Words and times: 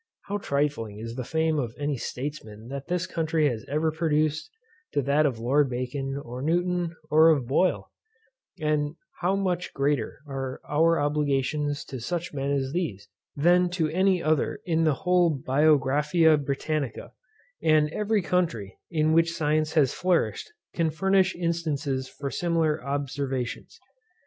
How 0.25 0.39
trifling 0.39 0.97
is 0.97 1.13
the 1.13 1.23
fame 1.23 1.59
of 1.59 1.75
any 1.77 1.95
statesman 1.95 2.69
that 2.69 2.87
this 2.87 3.05
country 3.05 3.47
has 3.49 3.63
ever 3.67 3.91
produced 3.91 4.49
to 4.93 5.01
that 5.03 5.27
of 5.27 5.37
Lord 5.37 5.69
Bacon, 5.69 6.19
of 6.25 6.43
Newton, 6.43 6.95
or 7.11 7.29
of 7.29 7.45
Boyle; 7.45 7.91
and 8.59 8.95
how 9.19 9.35
much 9.35 9.75
greater 9.75 10.17
are 10.25 10.59
our 10.67 10.99
obligations 10.99 11.85
to 11.85 11.99
such 11.99 12.33
men 12.33 12.49
as 12.49 12.71
these, 12.73 13.09
than 13.35 13.69
to 13.69 13.89
any 13.89 14.23
other 14.23 14.57
in 14.65 14.85
the 14.85 14.95
whole 15.05 15.37
Biographia 15.37 16.35
Britannica; 16.35 17.11
and 17.61 17.87
every 17.91 18.23
country, 18.23 18.79
in 18.89 19.13
which 19.13 19.35
science 19.37 19.73
has 19.73 19.93
flourished, 19.93 20.49
can 20.73 20.89
furnish 20.89 21.35
instances 21.35 22.09
for 22.09 22.31
similar 22.31 22.83
observations. 22.83 23.79